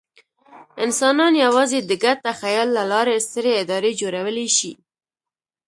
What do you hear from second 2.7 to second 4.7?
له لارې سترې ادارې جوړولی